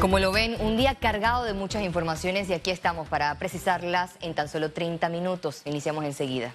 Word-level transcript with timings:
Como 0.00 0.20
lo 0.20 0.30
ven, 0.30 0.56
un 0.60 0.76
día 0.76 0.94
cargado 0.94 1.42
de 1.42 1.54
muchas 1.54 1.82
informaciones 1.82 2.48
y 2.48 2.52
aquí 2.52 2.70
estamos 2.70 3.08
para 3.08 3.34
precisarlas 3.34 4.14
en 4.20 4.32
tan 4.32 4.48
solo 4.48 4.70
30 4.70 5.08
minutos. 5.08 5.62
Iniciamos 5.64 6.04
enseguida. 6.04 6.54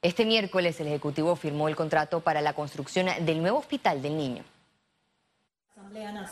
Este 0.00 0.24
miércoles 0.24 0.80
el 0.80 0.86
Ejecutivo 0.86 1.36
firmó 1.36 1.68
el 1.68 1.76
contrato 1.76 2.20
para 2.20 2.40
la 2.40 2.54
construcción 2.54 3.08
del 3.26 3.42
nuevo 3.42 3.58
Hospital 3.58 4.00
del 4.00 4.16
Niño. 4.16 4.42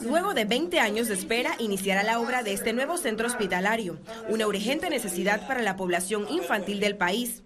Luego 0.01 0.33
de 0.33 0.47
20 0.47 0.81
años 0.81 1.09
de 1.09 1.15
espera, 1.15 1.57
iniciará 1.59 2.03
la 2.03 2.21
obra 2.21 2.43
de 2.43 2.55
este 2.55 2.73
nuevo 2.73 2.97
centro 2.97 3.27
hospitalario, 3.27 3.99
una 4.31 4.47
urgente 4.47 4.89
necesidad 4.89 5.47
para 5.47 5.61
la 5.61 5.77
población 5.77 6.27
infantil 6.31 6.81
del 6.81 6.97
país. 6.97 7.43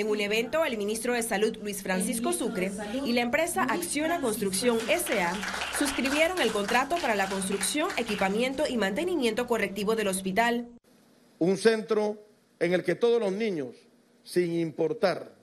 En 0.00 0.08
un 0.08 0.18
evento, 0.18 0.64
el 0.64 0.78
ministro 0.78 1.12
de 1.12 1.22
Salud 1.22 1.54
Luis 1.60 1.82
Francisco 1.82 2.32
Sucre 2.32 2.72
y 3.04 3.12
la 3.12 3.20
empresa 3.20 3.64
Acciona 3.64 4.18
Construcción 4.22 4.78
SA 4.80 5.34
suscribieron 5.78 6.40
el 6.40 6.52
contrato 6.52 6.96
para 7.02 7.14
la 7.14 7.28
construcción, 7.28 7.90
equipamiento 7.98 8.66
y 8.66 8.78
mantenimiento 8.78 9.46
correctivo 9.46 9.96
del 9.96 10.08
hospital. 10.08 10.68
Un 11.38 11.58
centro 11.58 12.16
en 12.58 12.72
el 12.72 12.82
que 12.82 12.94
todos 12.94 13.20
los 13.20 13.30
niños, 13.30 13.76
sin 14.24 14.54
importar 14.54 15.34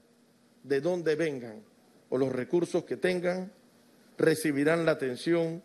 de 0.64 0.82
dónde 0.82 1.14
vengan 1.14 1.62
o 2.10 2.18
los 2.18 2.32
recursos 2.32 2.84
que 2.84 2.98
tengan, 2.98 3.52
recibirán 4.18 4.88
la 4.88 4.94
atención 4.94 5.62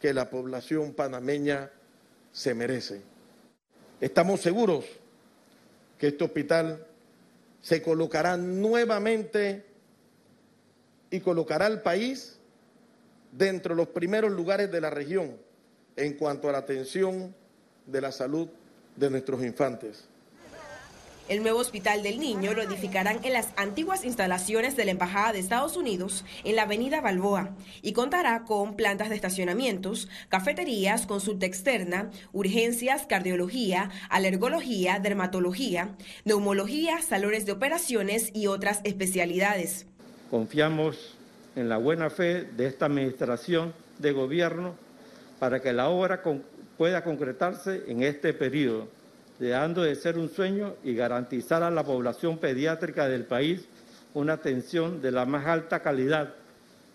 que 0.00 0.14
la 0.14 0.30
población 0.30 0.94
panameña 0.94 1.72
se 2.32 2.54
merece. 2.54 3.02
Estamos 4.00 4.40
seguros 4.40 4.86
que 5.98 6.06
este 6.06 6.24
hospital 6.24 6.86
se 7.60 7.82
colocará 7.82 8.36
nuevamente 8.36 9.64
y 11.10 11.20
colocará 11.20 11.66
al 11.66 11.82
país 11.82 12.38
dentro 13.32 13.74
de 13.74 13.82
los 13.82 13.88
primeros 13.88 14.32
lugares 14.32 14.70
de 14.70 14.80
la 14.80 14.90
región 14.90 15.36
en 15.96 16.14
cuanto 16.14 16.48
a 16.48 16.52
la 16.52 16.58
atención 16.58 17.34
de 17.86 18.00
la 18.00 18.12
salud 18.12 18.48
de 18.96 19.10
nuestros 19.10 19.42
infantes. 19.42 20.04
El 21.30 21.44
nuevo 21.44 21.60
Hospital 21.60 22.02
del 22.02 22.18
Niño 22.18 22.54
lo 22.54 22.62
edificarán 22.62 23.20
en 23.22 23.34
las 23.34 23.52
antiguas 23.56 24.04
instalaciones 24.04 24.76
de 24.76 24.84
la 24.84 24.90
Embajada 24.90 25.32
de 25.32 25.38
Estados 25.38 25.76
Unidos 25.76 26.24
en 26.42 26.56
la 26.56 26.62
Avenida 26.62 27.00
Balboa 27.00 27.50
y 27.82 27.92
contará 27.92 28.42
con 28.42 28.74
plantas 28.74 29.10
de 29.10 29.14
estacionamientos, 29.14 30.08
cafeterías, 30.28 31.06
consulta 31.06 31.46
externa, 31.46 32.10
urgencias, 32.32 33.06
cardiología, 33.06 33.92
alergología, 34.08 34.98
dermatología, 34.98 35.94
neumología, 36.24 37.00
salones 37.00 37.46
de 37.46 37.52
operaciones 37.52 38.32
y 38.34 38.48
otras 38.48 38.80
especialidades. 38.82 39.86
Confiamos 40.32 41.16
en 41.54 41.68
la 41.68 41.76
buena 41.76 42.10
fe 42.10 42.42
de 42.42 42.66
esta 42.66 42.86
administración 42.86 43.72
de 44.00 44.10
gobierno 44.10 44.74
para 45.38 45.62
que 45.62 45.72
la 45.72 45.90
obra 45.90 46.24
pueda 46.76 47.04
concretarse 47.04 47.84
en 47.86 48.02
este 48.02 48.34
periodo 48.34 48.88
dejando 49.40 49.82
de 49.82 49.96
ser 49.96 50.18
un 50.18 50.28
sueño 50.28 50.74
y 50.84 50.94
garantizar 50.94 51.62
a 51.62 51.70
la 51.70 51.82
población 51.82 52.38
pediátrica 52.38 53.08
del 53.08 53.24
país 53.24 53.62
una 54.12 54.34
atención 54.34 55.00
de 55.00 55.10
la 55.10 55.24
más 55.24 55.46
alta 55.46 55.80
calidad, 55.80 56.34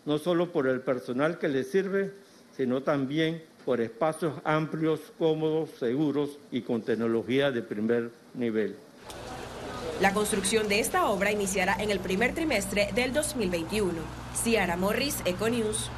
no 0.05 0.19
solo 0.19 0.51
por 0.51 0.67
el 0.67 0.81
personal 0.81 1.39
que 1.39 1.49
le 1.49 1.63
sirve, 1.63 2.13
sino 2.55 2.83
también 2.83 3.41
por 3.65 3.81
espacios 3.81 4.33
amplios, 4.43 4.99
cómodos, 5.17 5.71
seguros 5.79 6.37
y 6.51 6.61
con 6.61 6.83
tecnología 6.83 7.51
de 7.51 7.63
primer 7.63 8.11
nivel. 8.35 8.75
La 9.99 10.13
construcción 10.13 10.67
de 10.67 10.79
esta 10.79 11.07
obra 11.07 11.31
iniciará 11.31 11.75
en 11.79 11.89
el 11.89 11.99
primer 11.99 12.35
trimestre 12.35 12.89
del 12.93 13.11
2021. 13.11 13.93
Ciara 14.35 14.77
Morris, 14.77 15.21
Econews. 15.25 15.89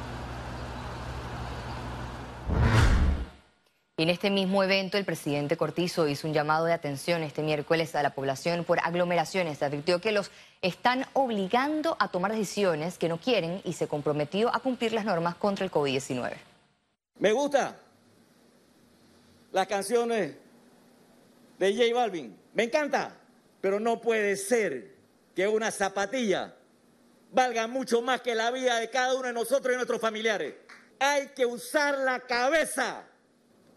En 4.02 4.10
este 4.10 4.30
mismo 4.30 4.62
evento, 4.62 4.96
el 4.96 5.04
presidente 5.04 5.56
Cortizo 5.56 6.06
hizo 6.06 6.28
un 6.28 6.32
llamado 6.32 6.66
de 6.66 6.72
atención 6.72 7.24
este 7.24 7.42
miércoles 7.42 7.96
a 7.96 8.02
la 8.04 8.14
población 8.14 8.62
por 8.64 8.78
aglomeraciones. 8.78 9.60
Advirtió 9.60 10.00
que 10.00 10.12
los 10.12 10.30
están 10.62 11.04
obligando 11.14 11.96
a 11.98 12.08
tomar 12.08 12.30
decisiones 12.30 12.96
que 12.96 13.08
no 13.08 13.18
quieren 13.18 13.60
y 13.64 13.72
se 13.72 13.88
comprometió 13.88 14.54
a 14.54 14.60
cumplir 14.60 14.92
las 14.92 15.04
normas 15.04 15.34
contra 15.34 15.64
el 15.64 15.72
COVID-19. 15.72 16.32
Me 17.18 17.32
gusta 17.32 17.76
las 19.50 19.66
canciones 19.66 20.36
de 21.58 21.72
J 21.72 21.92
Balvin. 21.92 22.38
Me 22.54 22.62
encanta, 22.62 23.16
pero 23.60 23.80
no 23.80 24.00
puede 24.00 24.36
ser 24.36 24.94
que 25.34 25.48
una 25.48 25.72
zapatilla 25.72 26.54
valga 27.32 27.66
mucho 27.66 28.00
más 28.00 28.20
que 28.20 28.36
la 28.36 28.52
vida 28.52 28.78
de 28.78 28.90
cada 28.90 29.14
uno 29.14 29.26
de 29.26 29.32
nosotros 29.32 29.72
y 29.72 29.76
nuestros 29.76 30.00
familiares. 30.00 30.54
Hay 31.00 31.30
que 31.34 31.44
usar 31.44 31.98
la 31.98 32.20
cabeza 32.20 33.04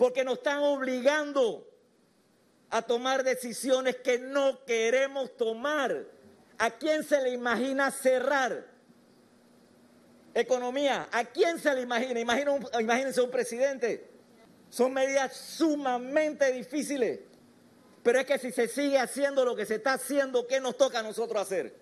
porque 0.01 0.23
nos 0.23 0.39
están 0.39 0.63
obligando 0.63 1.63
a 2.71 2.81
tomar 2.81 3.23
decisiones 3.23 3.97
que 3.97 4.17
no 4.17 4.65
queremos 4.65 5.37
tomar. 5.37 6.07
¿A 6.57 6.71
quién 6.71 7.03
se 7.03 7.21
le 7.21 7.29
imagina 7.29 7.91
cerrar? 7.91 8.65
Economía, 10.33 11.07
¿a 11.11 11.23
quién 11.25 11.59
se 11.59 11.75
le 11.75 11.81
imagina? 11.81 12.19
imagínense 12.19 13.21
un 13.21 13.29
presidente. 13.29 14.09
Son 14.71 14.91
medidas 14.91 15.35
sumamente 15.35 16.51
difíciles. 16.51 17.19
Pero 18.01 18.21
es 18.21 18.25
que 18.25 18.39
si 18.39 18.51
se 18.51 18.67
sigue 18.67 18.97
haciendo 18.97 19.45
lo 19.45 19.55
que 19.55 19.67
se 19.67 19.75
está 19.75 19.93
haciendo, 19.93 20.47
¿qué 20.47 20.59
nos 20.59 20.77
toca 20.77 21.01
a 21.01 21.03
nosotros 21.03 21.39
hacer? 21.39 21.75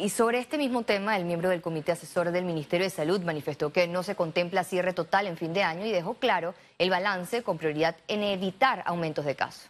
Y 0.00 0.08
sobre 0.08 0.38
este 0.38 0.56
mismo 0.56 0.82
tema, 0.82 1.14
el 1.18 1.26
miembro 1.26 1.50
del 1.50 1.60
Comité 1.60 1.92
Asesor 1.92 2.32
del 2.32 2.46
Ministerio 2.46 2.84
de 2.84 2.90
Salud 2.90 3.20
manifestó 3.20 3.70
que 3.70 3.86
no 3.86 4.02
se 4.02 4.14
contempla 4.14 4.64
cierre 4.64 4.94
total 4.94 5.26
en 5.26 5.36
fin 5.36 5.52
de 5.52 5.62
año 5.62 5.84
y 5.84 5.92
dejó 5.92 6.14
claro 6.14 6.54
el 6.78 6.88
balance 6.88 7.42
con 7.42 7.58
prioridad 7.58 7.96
en 8.08 8.22
evitar 8.22 8.82
aumentos 8.86 9.26
de 9.26 9.36
casos. 9.36 9.68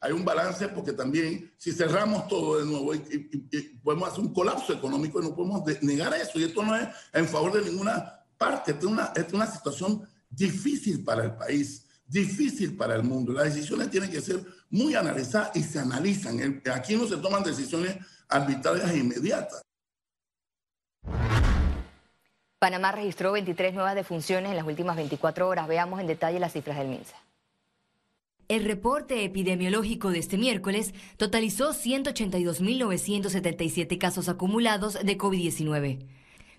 Hay 0.00 0.10
un 0.10 0.24
balance 0.24 0.66
porque 0.68 0.92
también 0.92 1.52
si 1.56 1.70
cerramos 1.70 2.26
todo 2.26 2.58
de 2.58 2.64
nuevo 2.64 2.92
y, 2.94 3.00
podemos 3.82 4.08
hacer 4.08 4.20
un 4.20 4.34
colapso 4.34 4.72
económico 4.72 5.20
y 5.20 5.24
no 5.24 5.36
podemos 5.36 5.62
negar 5.82 6.12
eso. 6.14 6.40
Y 6.40 6.44
esto 6.44 6.64
no 6.64 6.74
es 6.74 6.88
en 7.12 7.28
favor 7.28 7.52
de 7.52 7.70
ninguna 7.70 8.24
parte, 8.36 8.72
es 8.76 8.84
una, 8.84 9.12
es 9.14 9.32
una 9.32 9.46
situación 9.46 10.02
difícil 10.28 11.04
para 11.04 11.24
el 11.24 11.36
país, 11.36 11.86
difícil 12.08 12.76
para 12.76 12.96
el 12.96 13.04
mundo. 13.04 13.32
Las 13.34 13.54
decisiones 13.54 13.88
tienen 13.88 14.10
que 14.10 14.20
ser 14.20 14.44
muy 14.68 14.96
analizadas 14.96 15.52
y 15.54 15.62
se 15.62 15.78
analizan. 15.78 16.60
Aquí 16.74 16.96
no 16.96 17.06
se 17.06 17.18
toman 17.18 17.44
decisiones 17.44 17.96
arbitrarias 18.34 18.90
e 18.90 18.98
inmediatas. 18.98 19.62
Panamá 22.58 22.92
registró 22.92 23.32
23 23.32 23.74
nuevas 23.74 23.94
defunciones 23.94 24.50
en 24.50 24.56
las 24.56 24.66
últimas 24.66 24.96
24 24.96 25.46
horas. 25.46 25.68
Veamos 25.68 26.00
en 26.00 26.06
detalle 26.06 26.40
las 26.40 26.52
cifras 26.52 26.78
del 26.78 26.88
MINSA. 26.88 27.16
El 28.48 28.64
reporte 28.64 29.22
epidemiológico 29.24 30.10
de 30.10 30.18
este 30.18 30.36
miércoles 30.36 30.92
totalizó 31.16 31.72
182.977 31.72 33.98
casos 33.98 34.28
acumulados 34.28 34.94
de 34.94 35.16
COVID-19. 35.16 36.06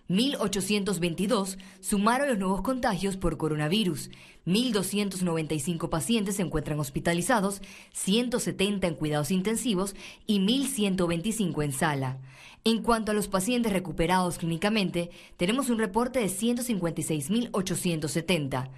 1.822 0.09 1.57
sumaron 1.79 2.27
los 2.29 2.37
nuevos 2.37 2.61
contagios 2.61 3.17
por 3.17 3.37
coronavirus. 3.37 4.11
1.295 4.45 5.89
pacientes 5.89 6.35
se 6.35 6.43
encuentran 6.43 6.79
hospitalizados, 6.79 7.63
170 7.93 8.85
en 8.87 8.93
cuidados 8.95 9.31
intensivos 9.31 9.95
y 10.27 10.39
1.125 10.39 11.63
en 11.63 11.71
sala. 11.71 12.19
En 12.63 12.83
cuanto 12.83 13.11
a 13.11 13.15
los 13.15 13.27
pacientes 13.27 13.73
recuperados 13.73 14.37
clínicamente, 14.37 15.09
tenemos 15.37 15.69
un 15.69 15.79
reporte 15.79 16.19
de 16.19 16.27
156.870. 16.27 18.69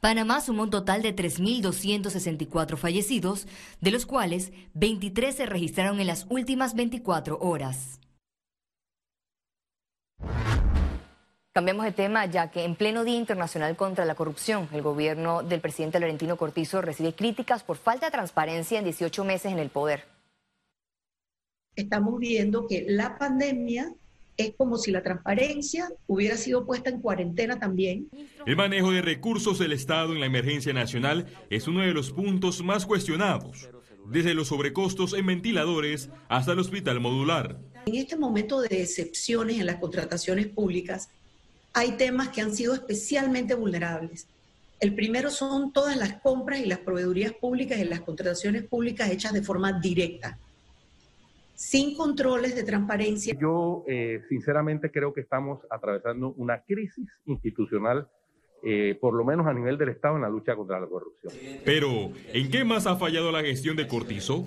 Panamá 0.00 0.42
sumó 0.42 0.64
un 0.64 0.70
total 0.70 1.00
de 1.00 1.16
3.264 1.16 2.76
fallecidos, 2.76 3.46
de 3.80 3.90
los 3.90 4.04
cuales 4.04 4.52
23 4.74 5.34
se 5.34 5.46
registraron 5.46 5.98
en 6.00 6.08
las 6.08 6.26
últimas 6.28 6.74
24 6.74 7.38
horas. 7.38 8.00
Cambiamos 11.54 11.84
de 11.84 11.92
tema 11.92 12.26
ya 12.26 12.50
que 12.50 12.64
en 12.64 12.74
pleno 12.74 13.04
Día 13.04 13.16
Internacional 13.16 13.76
contra 13.76 14.04
la 14.04 14.16
Corrupción, 14.16 14.68
el 14.72 14.82
gobierno 14.82 15.44
del 15.44 15.60
presidente 15.60 16.00
Laurentino 16.00 16.36
Cortizo 16.36 16.82
recibe 16.82 17.14
críticas 17.14 17.62
por 17.62 17.76
falta 17.76 18.06
de 18.06 18.10
transparencia 18.10 18.80
en 18.80 18.84
18 18.86 19.24
meses 19.24 19.52
en 19.52 19.60
el 19.60 19.70
poder. 19.70 20.02
Estamos 21.76 22.18
viendo 22.18 22.66
que 22.66 22.84
la 22.88 23.16
pandemia 23.18 23.94
es 24.36 24.52
como 24.56 24.78
si 24.78 24.90
la 24.90 25.04
transparencia 25.04 25.88
hubiera 26.08 26.36
sido 26.36 26.66
puesta 26.66 26.90
en 26.90 27.00
cuarentena 27.00 27.60
también. 27.60 28.08
El 28.46 28.56
manejo 28.56 28.90
de 28.90 29.02
recursos 29.02 29.60
del 29.60 29.74
Estado 29.74 30.12
en 30.12 30.18
la 30.18 30.26
emergencia 30.26 30.72
nacional 30.72 31.26
es 31.50 31.68
uno 31.68 31.82
de 31.82 31.94
los 31.94 32.10
puntos 32.10 32.64
más 32.64 32.84
cuestionados, 32.84 33.68
desde 34.10 34.34
los 34.34 34.48
sobrecostos 34.48 35.12
en 35.12 35.26
ventiladores 35.26 36.10
hasta 36.26 36.50
el 36.50 36.58
hospital 36.58 36.98
modular. 36.98 37.60
En 37.86 37.94
este 37.94 38.16
momento 38.16 38.60
de 38.60 38.82
excepciones 38.82 39.60
en 39.60 39.66
las 39.66 39.76
contrataciones 39.76 40.48
públicas, 40.48 41.10
hay 41.74 41.96
temas 41.96 42.28
que 42.28 42.40
han 42.40 42.54
sido 42.54 42.72
especialmente 42.72 43.54
vulnerables. 43.54 44.28
El 44.80 44.94
primero 44.94 45.30
son 45.30 45.72
todas 45.72 45.96
las 45.96 46.20
compras 46.20 46.60
y 46.60 46.66
las 46.66 46.78
proveedurías 46.78 47.32
públicas 47.32 47.78
y 47.78 47.84
las 47.84 48.00
contrataciones 48.00 48.64
públicas 48.64 49.10
hechas 49.10 49.32
de 49.32 49.42
forma 49.42 49.78
directa. 49.80 50.38
sin 51.56 51.96
controles 51.96 52.56
de 52.56 52.64
transparencia. 52.64 53.34
Yo 53.40 53.84
eh, 53.86 54.20
sinceramente 54.28 54.90
creo 54.90 55.14
que 55.14 55.20
estamos 55.20 55.60
atravesando 55.70 56.34
una 56.36 56.60
crisis 56.60 57.08
institucional, 57.26 58.08
eh, 58.64 58.98
por 59.00 59.14
lo 59.14 59.24
menos 59.24 59.46
a 59.46 59.54
nivel 59.54 59.78
del 59.78 59.90
Estado, 59.90 60.16
en 60.16 60.22
la 60.22 60.28
lucha 60.28 60.56
contra 60.56 60.80
la 60.80 60.88
corrupción. 60.88 61.32
Pero, 61.64 62.10
¿en 62.32 62.50
qué 62.50 62.64
más 62.64 62.88
ha 62.88 62.96
fallado 62.96 63.30
la 63.30 63.40
gestión 63.40 63.76
de 63.76 63.86
Cortizo? 63.86 64.46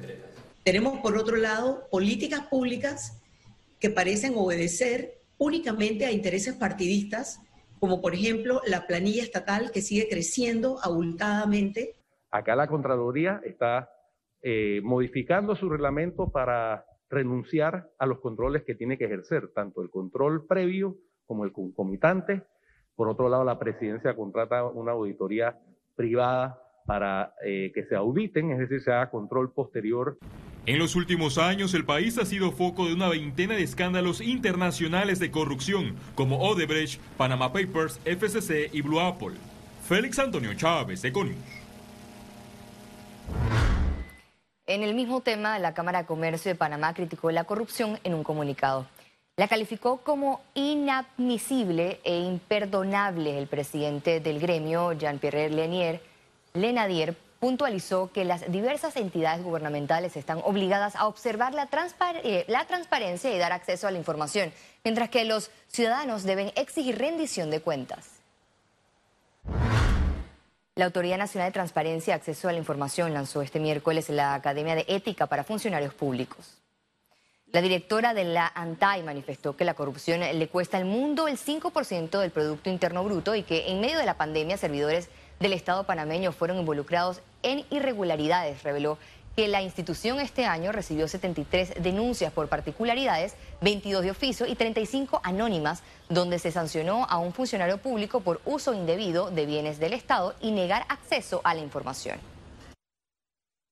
Tenemos, 0.63 0.99
por 0.99 1.17
otro 1.17 1.37
lado, 1.37 1.87
políticas 1.89 2.41
públicas 2.47 3.17
que 3.79 3.89
parecen 3.89 4.33
obedecer 4.35 5.16
únicamente 5.37 6.05
a 6.05 6.11
intereses 6.11 6.55
partidistas, 6.55 7.41
como 7.79 8.01
por 8.01 8.13
ejemplo 8.13 8.61
la 8.65 8.87
planilla 8.87 9.23
estatal 9.23 9.71
que 9.71 9.81
sigue 9.81 10.07
creciendo 10.09 10.77
abultadamente. 10.83 11.95
Acá 12.31 12.55
la 12.55 12.67
Contraloría 12.67 13.41
está 13.43 13.89
eh, 14.41 14.81
modificando 14.83 15.55
su 15.55 15.69
reglamento 15.69 16.29
para 16.29 16.85
renunciar 17.09 17.89
a 17.99 18.05
los 18.05 18.19
controles 18.19 18.63
que 18.63 18.75
tiene 18.75 18.97
que 18.97 19.05
ejercer, 19.05 19.49
tanto 19.53 19.81
el 19.81 19.89
control 19.89 20.45
previo 20.45 20.97
como 21.25 21.45
el 21.45 21.51
concomitante. 21.51 22.43
Por 22.95 23.07
otro 23.07 23.29
lado, 23.29 23.43
la 23.43 23.59
presidencia 23.59 24.15
contrata 24.15 24.65
una 24.65 24.91
auditoría 24.93 25.57
privada 25.95 26.61
para 26.85 27.33
eh, 27.43 27.71
que 27.73 27.83
se 27.85 27.95
auditen, 27.95 28.51
es 28.51 28.59
decir, 28.59 28.81
se 28.81 28.91
haga 28.91 29.09
control 29.09 29.51
posterior. 29.53 30.17
En 30.67 30.79
los 30.79 30.97
últimos 30.97 31.37
años, 31.37 31.73
el 31.73 31.85
país 31.85 32.17
ha 32.17 32.25
sido 32.25 32.51
foco 32.51 32.87
de 32.87 32.93
una 32.93 33.07
veintena 33.07 33.55
de 33.55 33.63
escándalos 33.63 34.19
internacionales 34.19 35.17
de 35.17 35.31
corrupción, 35.31 35.95
como 36.13 36.39
Odebrecht, 36.39 36.99
Panama 37.15 37.53
Papers, 37.53 38.01
FCC 38.03 38.69
y 38.73 38.81
Blue 38.81 38.99
Apple. 38.99 39.37
Félix 39.87 40.19
Antonio 40.19 40.53
Chávez, 40.55 41.05
Econius. 41.05 41.37
En 44.65 44.83
el 44.83 44.93
mismo 44.93 45.21
tema, 45.21 45.57
la 45.57 45.73
Cámara 45.73 45.99
de 45.99 46.05
Comercio 46.05 46.51
de 46.51 46.55
Panamá 46.55 46.93
criticó 46.93 47.31
la 47.31 47.45
corrupción 47.45 47.97
en 48.03 48.13
un 48.13 48.25
comunicado. 48.25 48.87
La 49.37 49.47
calificó 49.47 50.01
como 50.01 50.41
inadmisible 50.53 52.01
e 52.03 52.19
imperdonable. 52.19 53.39
El 53.39 53.47
presidente 53.47 54.19
del 54.19 54.41
gremio, 54.41 54.91
Jean-Pierre 54.91 55.49
Lenier, 55.49 56.01
Lenadier, 56.53 57.15
puntualizó 57.39 58.11
que 58.11 58.25
las 58.25 58.51
diversas 58.51 58.95
entidades 58.95 59.43
gubernamentales 59.43 60.15
están 60.17 60.41
obligadas 60.43 60.95
a 60.95 61.07
observar 61.07 61.53
la, 61.53 61.69
eh, 62.23 62.45
la, 62.47 62.65
transparencia 62.65 63.33
y 63.33 63.37
dar 63.37 63.51
acceso 63.51 63.87
a 63.87 63.91
la 63.91 63.97
información, 63.97 64.51
mientras 64.83 65.09
que 65.09 65.25
los 65.25 65.51
ciudadanos 65.67 66.23
deben 66.23 66.51
exigir 66.55 66.97
rendición 66.97 67.51
de 67.51 67.61
cuentas. 67.61 68.09
La 70.75 70.85
Autoridad 70.85 71.17
Nacional 71.17 71.49
de 71.49 71.53
Transparencia 71.53 72.11
y 72.11 72.15
Acceso 72.15 72.49
a 72.49 72.51
la 72.51 72.59
Información 72.59 73.13
lanzó 73.13 73.41
este 73.41 73.59
miércoles 73.59 74.09
la 74.09 74.35
Academia 74.35 74.75
de 74.75 74.85
Ética 74.87 75.25
para 75.25 75.43
Funcionarios 75.43 75.93
Públicos. 75.93 76.57
La 77.51 77.61
directora 77.61 78.13
de 78.13 78.25
la 78.25 78.51
ANTAI 78.53 79.03
manifestó 79.03 79.55
que 79.55 79.63
la 79.63 79.73
corrupción 79.73 80.19
le 80.19 80.47
cuesta 80.49 80.77
al 80.77 80.85
mundo 80.85 81.27
el 81.27 81.37
5% 81.37 82.19
del 82.19 82.29
Producto 82.29 82.69
Interno 82.69 83.03
Bruto 83.05 83.33
y 83.35 83.43
que 83.43 83.71
en 83.71 83.79
medio 83.79 83.97
de 83.97 84.05
la 84.05 84.17
pandemia 84.17 84.57
servidores 84.57 85.09
del 85.39 85.53
Estado 85.53 85.83
panameño 85.85 86.31
fueron 86.31 86.57
involucrados 86.57 87.21
en 87.43 87.65
irregularidades, 87.69 88.63
reveló 88.63 88.97
que 89.35 89.47
la 89.47 89.61
institución 89.61 90.19
este 90.19 90.45
año 90.45 90.71
recibió 90.71 91.07
73 91.07 91.75
denuncias 91.83 92.33
por 92.33 92.47
particularidades, 92.47 93.35
22 93.61 94.01
de 94.01 94.11
oficio 94.11 94.47
y 94.47 94.55
35 94.55 95.21
anónimas, 95.23 95.83
donde 96.09 96.39
se 96.39 96.51
sancionó 96.51 97.05
a 97.07 97.19
un 97.19 97.33
funcionario 97.33 97.77
público 97.77 98.21
por 98.21 98.41
uso 98.45 98.73
indebido 98.73 99.29
de 99.29 99.45
bienes 99.45 99.79
del 99.79 99.93
Estado 99.93 100.33
y 100.41 100.51
negar 100.51 100.85
acceso 100.89 101.41
a 101.43 101.53
la 101.53 101.61
información 101.61 102.19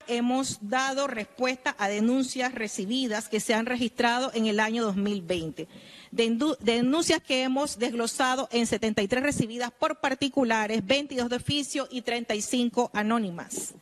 hemos 0.08 0.60
dado 0.62 1.08
respuesta 1.08 1.76
a 1.78 1.88
denuncias 1.88 2.54
recibidas 2.54 3.30
que 3.30 3.40
se 3.40 3.54
han 3.54 3.66
registrado 3.66 4.32
en 4.34 4.46
el 4.48 4.60
año 4.60 4.84
2020. 4.84 5.68
denuncias 6.12 7.22
que 7.22 7.44
hemos 7.44 7.78
desglosado 7.78 8.48
en 8.52 8.68
73 8.68 9.24
recibidas 9.24 9.72
por 9.72 10.00
particulares, 10.00 10.86
22 10.86 11.30
de 11.30 11.36
oficio 11.36 11.88
y 11.92 12.02
35 12.02 12.92
anónimas. 12.94 13.74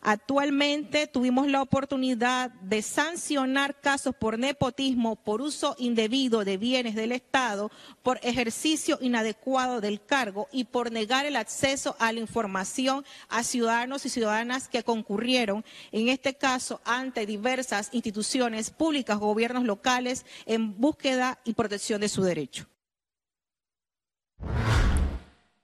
Actualmente 0.00 1.06
tuvimos 1.06 1.48
la 1.48 1.62
oportunidad 1.62 2.50
de 2.62 2.82
sancionar 2.82 3.80
casos 3.80 4.14
por 4.14 4.38
nepotismo, 4.38 5.16
por 5.16 5.40
uso 5.40 5.74
indebido 5.78 6.44
de 6.44 6.56
bienes 6.56 6.94
del 6.94 7.12
Estado, 7.12 7.70
por 8.02 8.20
ejercicio 8.22 8.98
inadecuado 9.00 9.80
del 9.80 10.00
cargo 10.04 10.48
y 10.52 10.64
por 10.64 10.92
negar 10.92 11.26
el 11.26 11.36
acceso 11.36 11.96
a 11.98 12.12
la 12.12 12.20
información 12.20 13.04
a 13.28 13.42
ciudadanos 13.42 14.06
y 14.06 14.08
ciudadanas 14.08 14.68
que 14.68 14.84
concurrieron, 14.84 15.64
en 15.92 16.08
este 16.08 16.34
caso, 16.34 16.80
ante 16.84 17.26
diversas 17.26 17.88
instituciones 17.92 18.70
públicas, 18.70 19.18
gobiernos 19.18 19.64
locales, 19.64 20.24
en 20.46 20.78
búsqueda 20.78 21.40
y 21.44 21.54
protección 21.54 22.00
de 22.00 22.08
su 22.08 22.22
derecho. 22.22 22.66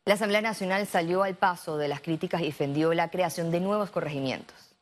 La 0.06 0.14
Asamblea 0.14 0.42
Nacional 0.42 0.86
salió 0.86 1.22
al 1.22 1.34
paso 1.34 1.78
de 1.78 1.88
las 1.88 2.02
críticas 2.02 2.42
y 2.42 2.46
defendió 2.46 2.92
la 2.92 3.08
creación 3.08 3.50
de 3.50 3.60
nuevos 3.60 3.90
corregimientos. 3.90 4.76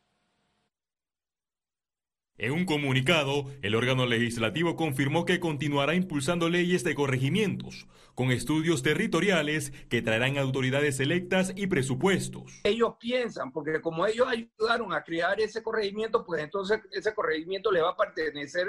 En 2.38 2.50
un 2.50 2.66
comunicado, 2.66 3.44
el 3.62 3.76
órgano 3.76 4.04
legislativo 4.04 4.74
confirmó 4.74 5.24
que 5.24 5.38
continuará 5.38 5.94
impulsando 5.94 6.48
leyes 6.48 6.82
de 6.82 6.96
corregimientos, 6.96 7.86
con 8.16 8.32
estudios 8.32 8.82
territoriales 8.82 9.70
que 9.88 10.02
traerán 10.02 10.38
autoridades 10.38 10.98
electas 10.98 11.52
y 11.54 11.68
presupuestos. 11.68 12.60
Ellos 12.64 12.94
piensan, 12.98 13.52
porque 13.52 13.80
como 13.80 14.04
ellos 14.08 14.26
ayudaron 14.26 14.92
a 14.92 15.04
crear 15.04 15.40
ese 15.40 15.62
corregimiento, 15.62 16.24
pues 16.24 16.42
entonces 16.42 16.80
ese 16.90 17.14
corregimiento 17.14 17.70
le 17.70 17.80
va 17.80 17.90
a 17.90 17.96
pertenecer 17.96 18.66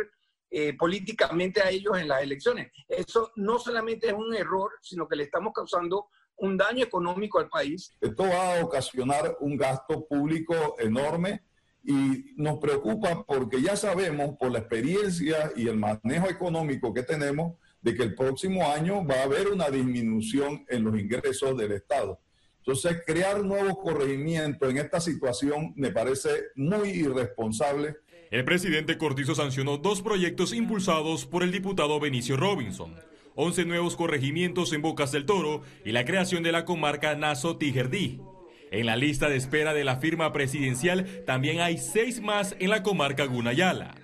eh, 0.51 0.77
políticamente 0.77 1.63
a 1.63 1.71
ellos 1.71 1.97
en 1.97 2.09
las 2.09 2.21
elecciones. 2.21 2.71
Eso 2.87 3.31
no 3.37 3.57
solamente 3.57 4.05
es 4.09 4.13
un 4.13 4.35
error, 4.35 4.69
sino 4.83 5.07
que 5.07 5.15
le 5.15 5.23
estamos 5.23 5.51
causando 5.51 6.09
un 6.37 6.57
daño 6.57 6.83
económico 6.83 7.39
al 7.39 7.49
país. 7.49 7.91
Esto 8.01 8.23
va 8.23 8.59
a 8.59 8.63
ocasionar 8.63 9.37
un 9.39 9.57
gasto 9.57 10.05
público 10.05 10.75
enorme 10.79 11.43
y 11.83 12.33
nos 12.37 12.59
preocupa 12.59 13.23
porque 13.25 13.61
ya 13.61 13.75
sabemos 13.75 14.37
por 14.39 14.51
la 14.51 14.59
experiencia 14.59 15.51
y 15.55 15.67
el 15.67 15.77
manejo 15.77 16.29
económico 16.29 16.93
que 16.93 17.03
tenemos 17.03 17.57
de 17.81 17.93
que 17.93 18.03
el 18.03 18.15
próximo 18.15 18.65
año 18.71 19.05
va 19.05 19.15
a 19.15 19.23
haber 19.23 19.49
una 19.49 19.69
disminución 19.69 20.65
en 20.69 20.85
los 20.85 20.97
ingresos 20.97 21.57
del 21.57 21.73
Estado. 21.73 22.19
Entonces, 22.59 23.01
crear 23.05 23.43
nuevos 23.43 23.73
corregimientos 23.83 24.69
en 24.69 24.77
esta 24.77 25.01
situación 25.01 25.73
me 25.75 25.91
parece 25.91 26.29
muy 26.55 26.91
irresponsable. 26.91 27.97
El 28.31 28.45
presidente 28.45 28.97
Cortizo 28.97 29.35
sancionó 29.35 29.77
dos 29.77 30.01
proyectos 30.01 30.53
impulsados 30.53 31.25
por 31.25 31.43
el 31.43 31.51
diputado 31.51 31.99
Benicio 31.99 32.37
Robinson 32.37 32.95
11 33.35 33.65
nuevos 33.65 33.95
corregimientos 33.95 34.73
en 34.73 34.83
Bocas 34.83 35.11
del 35.11 35.25
Toro 35.25 35.63
y 35.83 35.91
la 35.91 36.05
creación 36.05 36.43
de 36.43 36.51
la 36.51 36.65
comarca 36.65 37.15
Naso 37.15 37.57
Tijerdí. 37.57 38.21
En 38.69 38.85
la 38.85 38.95
lista 38.95 39.27
de 39.27 39.37
espera 39.37 39.73
de 39.73 39.83
la 39.83 39.97
firma 39.97 40.31
presidencial 40.31 41.23
también 41.25 41.59
hay 41.59 41.77
seis 41.77 42.21
más 42.21 42.55
en 42.59 42.69
la 42.69 42.83
comarca 42.83 43.25
Gunayala. 43.25 43.95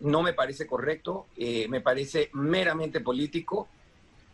No 0.00 0.22
me 0.22 0.34
parece 0.34 0.66
correcto, 0.66 1.26
eh, 1.36 1.66
me 1.68 1.80
parece 1.80 2.28
meramente 2.34 3.00
político. 3.00 3.68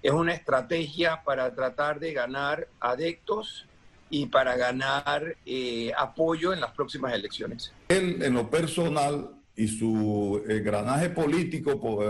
Es 0.03 0.13
una 0.13 0.33
estrategia 0.33 1.23
para 1.23 1.55
tratar 1.55 2.01
de 2.01 2.13
ganar 2.13 2.67
adeptos 2.81 3.67
y 4.09 4.27
para 4.27 4.57
ganar 4.57 5.37
eh, 5.47 5.93
apoyo 5.97 6.53
en 6.53 6.61
las 6.61 6.73
próximas 6.73 7.15
elecciones. 7.15 7.73
Él, 7.89 8.21
en 8.23 8.35
lo 8.35 8.51
personal 8.51 9.31
y 9.55 9.69
su 9.69 10.43
eh, 10.49 10.59
granaje 10.61 11.11
político, 11.11 12.03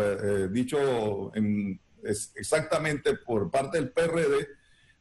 dicho 0.51 1.35
en 1.35 1.79
exactamente 2.05 3.15
por 3.17 3.51
parte 3.51 3.79
del 3.79 3.91
PRD, 3.91 4.49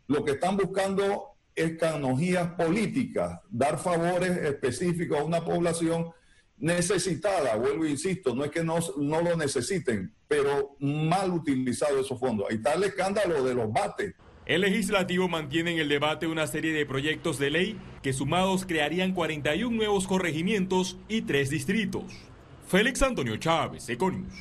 lo 0.07 0.23
que 0.23 0.31
están 0.31 0.57
buscando 0.57 1.35
es 1.55 1.77
canonjías 1.77 2.51
políticas, 2.53 3.39
dar 3.49 3.77
favores 3.77 4.37
específicos 4.37 5.19
a 5.19 5.23
una 5.23 5.43
población 5.43 6.11
necesitada, 6.57 7.55
vuelvo 7.55 7.85
e 7.85 7.91
insisto, 7.91 8.35
no 8.35 8.43
es 8.43 8.51
que 8.51 8.63
no, 8.63 8.79
no 8.97 9.21
lo 9.21 9.35
necesiten, 9.35 10.13
pero 10.27 10.75
mal 10.79 11.31
utilizados 11.31 12.05
esos 12.05 12.19
fondos. 12.19 12.47
Ahí 12.49 12.57
está 12.57 12.73
el 12.73 12.83
escándalo 12.83 13.43
de 13.43 13.55
los 13.55 13.71
bates. 13.71 14.13
El 14.45 14.61
legislativo 14.61 15.27
mantiene 15.27 15.73
en 15.73 15.79
el 15.79 15.89
debate 15.89 16.27
una 16.27 16.47
serie 16.47 16.73
de 16.73 16.85
proyectos 16.85 17.37
de 17.37 17.51
ley 17.51 17.79
que 18.01 18.13
sumados 18.13 18.65
crearían 18.65 19.13
41 19.13 19.75
nuevos 19.75 20.07
corregimientos 20.07 20.97
y 21.07 21.21
tres 21.21 21.49
distritos. 21.49 22.03
Félix 22.67 23.01
Antonio 23.03 23.37
Chávez, 23.37 23.87
Econius. 23.89 24.33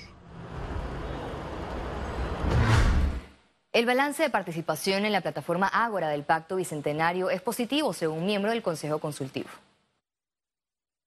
El 3.79 3.87
balance 3.87 4.25
de 4.25 4.31
participación 4.31 5.05
en 5.05 5.13
la 5.13 5.21
plataforma 5.21 5.69
Ágora 5.69 6.09
del 6.09 6.25
Pacto 6.25 6.57
Bicentenario 6.57 7.31
es 7.31 7.41
positivo, 7.41 7.93
según 7.93 8.27
miembro 8.27 8.51
del 8.51 8.61
Consejo 8.61 8.99
Consultivo. 8.99 9.49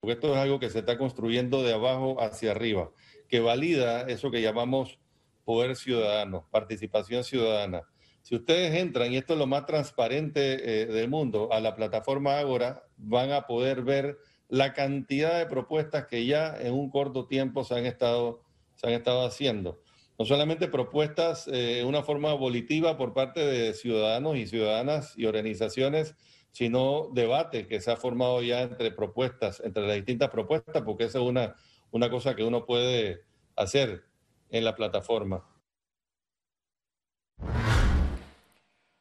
Esto 0.03 0.31
es 0.31 0.37
algo 0.37 0.57
que 0.57 0.69
se 0.69 0.79
está 0.79 0.97
construyendo 0.97 1.63
de 1.63 1.73
abajo 1.73 2.21
hacia 2.21 2.51
arriba, 2.51 2.89
que 3.27 3.41
valida 3.41 4.03
eso 4.03 4.31
que 4.31 4.41
llamamos 4.41 4.99
poder 5.43 5.75
ciudadano, 5.75 6.47
participación 6.49 7.25
ciudadana. 7.25 7.81
Si 8.21 8.37
ustedes 8.37 8.73
entran, 8.75 9.11
y 9.11 9.17
esto 9.17 9.33
es 9.33 9.39
lo 9.39 9.47
más 9.47 9.65
transparente 9.65 10.83
eh, 10.83 10.85
del 10.85 11.09
mundo, 11.09 11.51
a 11.51 11.59
la 11.59 11.75
plataforma 11.75 12.39
Ágora, 12.39 12.85
van 12.95 13.33
a 13.33 13.47
poder 13.47 13.81
ver 13.81 14.17
la 14.47 14.71
cantidad 14.71 15.39
de 15.39 15.45
propuestas 15.45 16.05
que 16.05 16.25
ya 16.25 16.55
en 16.57 16.71
un 16.71 16.89
corto 16.89 17.27
tiempo 17.27 17.65
se 17.65 17.75
han 17.75 17.85
estado, 17.85 18.43
se 18.75 18.87
han 18.87 18.93
estado 18.93 19.25
haciendo. 19.25 19.80
No 20.19 20.25
solamente 20.25 20.67
propuestas 20.67 21.47
eh, 21.51 21.83
una 21.83 22.03
forma 22.03 22.33
volitiva 22.33 22.97
por 22.97 23.13
parte 23.13 23.39
de 23.39 23.73
ciudadanos 23.73 24.37
y 24.37 24.47
ciudadanas 24.47 25.13
y 25.17 25.25
organizaciones, 25.25 26.15
sino 26.51 27.09
debate 27.13 27.67
que 27.67 27.81
se 27.81 27.91
ha 27.91 27.97
formado 27.97 28.41
ya 28.41 28.61
entre 28.61 28.91
propuestas, 28.91 29.61
entre 29.63 29.87
las 29.87 29.95
distintas 29.95 30.29
propuestas, 30.29 30.83
porque 30.83 31.05
esa 31.05 31.19
es 31.19 31.25
una, 31.25 31.55
una 31.91 32.09
cosa 32.09 32.35
que 32.35 32.43
uno 32.43 32.65
puede 32.65 33.23
hacer 33.55 34.03
en 34.49 34.65
la 34.65 34.75
plataforma. 34.75 35.45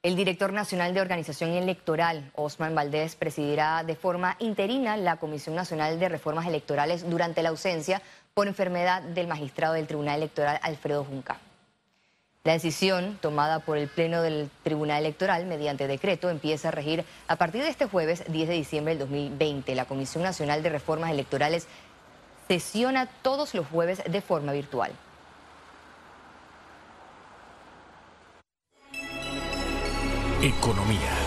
El 0.03 0.17
director 0.17 0.51
nacional 0.55 0.95
de 0.95 1.03
Organización 1.03 1.51
Electoral, 1.51 2.33
Osman 2.35 2.75
Valdés, 2.75 3.17
presidirá 3.17 3.85
de 3.85 3.97
forma 3.97 4.35
interina 4.39 4.97
la 4.97 5.19
Comisión 5.19 5.55
Nacional 5.55 6.01
de 6.01 6.09
Reformas 6.09 6.47
Electorales 6.47 7.11
durante 7.11 7.43
la 7.43 7.51
ausencia 7.51 8.01
por 8.35 8.49
enfermedad 8.49 9.03
del 9.03 9.27
magistrado 9.27 9.75
del 9.75 9.87
Tribunal 9.87 10.19
Electoral, 10.19 10.59
Alfredo 10.63 11.05
Junca. 11.05 11.39
La 12.43 12.55
decisión 12.55 13.19
tomada 13.21 13.59
por 13.59 13.77
el 13.77 13.89
Pleno 13.89 14.23
del 14.23 14.51
Tribunal 14.63 15.01
Electoral 15.01 15.45
mediante 15.45 15.87
decreto 15.87 16.31
empieza 16.31 16.69
a 16.69 16.71
regir 16.71 17.05
a 17.29 17.37
partir 17.37 17.63
de 17.63 17.69
este 17.69 17.87
jueves 17.87 18.25
10 18.29 18.49
de 18.49 18.55
diciembre 18.55 18.95
del 18.95 19.01
2020. 19.01 19.75
La 19.75 19.85
Comisión 19.85 20.23
Nacional 20.23 20.63
de 20.63 20.71
Reformas 20.71 21.11
Electorales 21.11 21.67
sesiona 22.49 23.07
todos 23.21 23.55
los 23.55 23.67
jueves 23.67 24.03
de 24.11 24.21
forma 24.23 24.53
virtual. 24.53 24.93
Economía. 30.43 31.20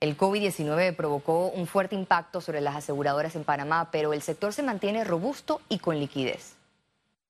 El 0.00 0.16
COVID-19 0.16 0.94
provocó 0.94 1.48
un 1.48 1.66
fuerte 1.66 1.96
impacto 1.96 2.40
sobre 2.40 2.60
las 2.60 2.76
aseguradoras 2.76 3.34
en 3.34 3.42
Panamá, 3.42 3.90
pero 3.90 4.12
el 4.12 4.22
sector 4.22 4.52
se 4.52 4.62
mantiene 4.62 5.02
robusto 5.02 5.60
y 5.68 5.78
con 5.78 5.98
liquidez. 5.98 6.56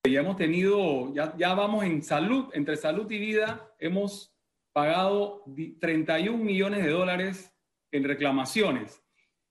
Ya 0.04 0.20
hemos 0.20 0.36
tenido, 0.36 1.12
ya, 1.14 1.34
ya 1.38 1.54
vamos 1.54 1.84
en 1.84 2.02
salud, 2.02 2.50
entre 2.52 2.76
salud 2.76 3.10
y 3.10 3.18
vida, 3.18 3.72
hemos 3.78 4.34
pagado 4.74 5.42
31 5.80 6.44
millones 6.44 6.84
de 6.84 6.90
dólares 6.90 7.54
en 7.90 8.04
reclamaciones. 8.04 9.02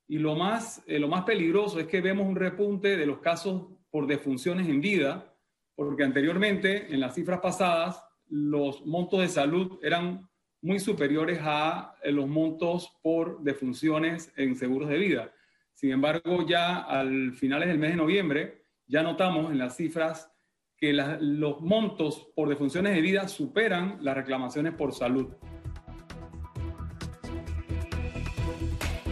Y 0.07 0.19
lo 0.19 0.35
más, 0.35 0.83
eh, 0.85 0.99
lo 0.99 1.07
más 1.07 1.23
peligroso 1.23 1.79
es 1.79 1.87
que 1.87 2.01
vemos 2.01 2.27
un 2.27 2.35
repunte 2.35 2.97
de 2.97 3.05
los 3.07 3.19
casos 3.19 3.63
por 3.89 4.05
defunciones 4.05 4.69
en 4.69 4.79
vida, 4.79 5.33
porque 5.75 6.03
anteriormente, 6.03 6.93
en 6.93 6.99
las 6.99 7.15
cifras 7.15 7.39
pasadas, 7.39 8.03
los 8.29 8.85
montos 8.85 9.21
de 9.21 9.27
salud 9.27 9.79
eran 9.81 10.29
muy 10.61 10.79
superiores 10.79 11.39
a 11.41 11.95
eh, 12.01 12.11
los 12.11 12.27
montos 12.27 12.97
por 13.01 13.41
defunciones 13.41 14.31
en 14.35 14.55
seguros 14.55 14.89
de 14.89 14.97
vida. 14.97 15.31
Sin 15.73 15.91
embargo, 15.91 16.45
ya 16.47 16.77
al 16.81 17.33
finales 17.33 17.67
del 17.67 17.77
mes 17.77 17.91
de 17.91 17.97
noviembre, 17.97 18.63
ya 18.87 19.03
notamos 19.03 19.51
en 19.51 19.59
las 19.59 19.75
cifras 19.75 20.31
que 20.77 20.93
los 20.93 21.61
montos 21.61 22.29
por 22.35 22.49
defunciones 22.49 22.93
de 22.93 23.01
vida 23.01 23.27
superan 23.27 23.97
las 24.01 24.15
reclamaciones 24.15 24.73
por 24.73 24.93
salud. 24.93 25.27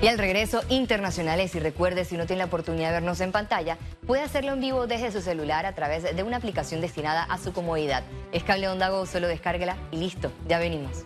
Y 0.01 0.07
al 0.07 0.19
regreso, 0.19 0.61
internacionales. 0.69 1.55
Y 1.55 1.59
recuerde, 1.59 2.05
si 2.05 2.15
no 2.17 2.27
tiene 2.27 2.39
la 2.39 2.45
oportunidad 2.45 2.89
de 2.89 2.93
vernos 2.93 3.21
en 3.21 3.31
pantalla, 3.31 3.77
puede 4.05 4.21
hacerlo 4.21 4.53
en 4.53 4.59
vivo 4.59 4.85
desde 4.85 5.11
su 5.11 5.21
celular 5.21 5.65
a 5.65 5.73
través 5.73 6.15
de 6.15 6.23
una 6.23 6.37
aplicación 6.37 6.79
destinada 6.81 7.23
a 7.23 7.39
su 7.39 7.53
comodidad. 7.53 8.03
Es 8.31 8.43
cable 8.43 8.67
onda 8.67 8.89
Go, 8.89 9.07
solo 9.07 9.27
descárguela 9.27 9.77
y 9.91 9.97
listo, 9.97 10.31
ya 10.47 10.59
venimos. 10.59 11.05